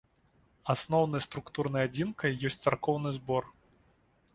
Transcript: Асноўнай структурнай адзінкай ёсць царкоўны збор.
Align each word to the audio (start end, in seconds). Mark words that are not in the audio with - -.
Асноўнай 0.75 1.21
структурнай 1.27 1.87
адзінкай 1.91 2.31
ёсць 2.51 2.61
царкоўны 2.67 3.09
збор. 3.23 3.43